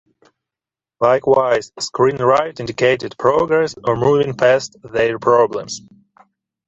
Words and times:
Likewise, 0.99 1.71
screen 1.79 2.15
right 2.17 2.59
indicated 2.59 3.13
progress 3.19 3.75
or 3.83 3.95
moving 3.95 4.33
past 4.33 4.75
their 4.81 5.19
problems. 5.19 5.81